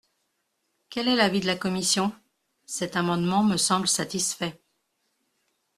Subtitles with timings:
[0.89, 2.11] Quel est l’avis de la commission?
[2.65, 4.59] Cet amendement me semble satisfait.